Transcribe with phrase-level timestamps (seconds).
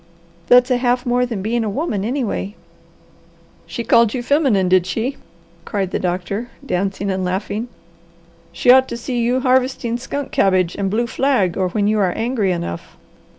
[0.47, 2.55] "That's a half more than being a woman, anyway."
[3.67, 5.17] "She called you feminine, did she?"
[5.63, 7.67] cried the doctor, dancing and laughing.
[8.51, 12.13] "She ought to see you harvesting skunk cabbage and blue flag or when you are
[12.13, 12.97] angry enough."